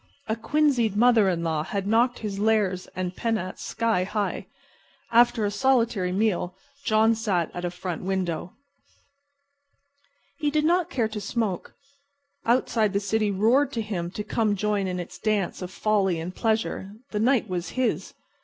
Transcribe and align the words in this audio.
A 0.27 0.35
quinzied 0.35 0.95
mother 0.95 1.29
in 1.29 1.43
law 1.43 1.61
had 1.61 1.85
knocked 1.85 2.17
his 2.17 2.39
lares 2.39 2.87
and 2.95 3.15
penates 3.15 3.63
sky 3.63 4.03
high. 4.03 4.47
After 5.11 5.45
his 5.45 5.53
solitary 5.53 6.11
meal 6.11 6.55
John 6.83 7.13
sat 7.13 7.51
at 7.53 7.65
a 7.65 7.69
front 7.69 8.01
window. 8.01 8.53
He 10.39 10.49
did 10.49 10.65
not 10.65 10.89
care 10.89 11.07
to 11.09 11.21
smoke. 11.21 11.75
Outside 12.47 12.93
the 12.93 12.99
city 12.99 13.29
roared 13.29 13.71
to 13.73 13.81
him 13.83 14.09
to 14.17 14.23
come 14.23 14.55
join 14.55 14.87
in 14.87 14.99
its 14.99 15.19
dance 15.19 15.61
of 15.61 15.69
folly 15.69 16.19
and 16.19 16.33
pleasure. 16.35 16.93
The 17.11 17.19
night 17.19 17.47
was 17.47 17.69
his. 17.77 18.15